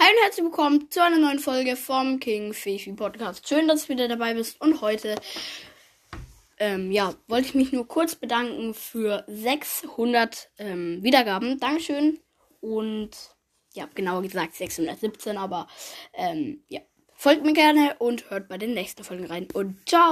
[0.00, 3.48] Hi und herzlich willkommen zu einer neuen Folge vom King Fifi Podcast.
[3.48, 4.60] Schön, dass du wieder dabei bist.
[4.60, 5.16] Und heute,
[6.58, 11.58] ähm, ja, wollte ich mich nur kurz bedanken für 600 ähm, Wiedergaben.
[11.58, 12.20] Dankeschön.
[12.60, 13.10] Und
[13.74, 15.66] ja, genauer gesagt 617, aber
[16.14, 16.80] ähm, ja,
[17.14, 19.48] folgt mir gerne und hört bei den nächsten Folgen rein.
[19.52, 20.06] Und ciao!